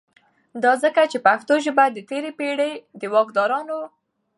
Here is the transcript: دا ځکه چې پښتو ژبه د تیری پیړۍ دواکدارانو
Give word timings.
دا 0.63 0.71
ځکه 0.83 1.01
چې 1.11 1.17
پښتو 1.27 1.53
ژبه 1.65 1.85
د 1.91 1.97
تیری 2.09 2.31
پیړۍ 2.39 2.71
دواکدارانو 3.01 3.79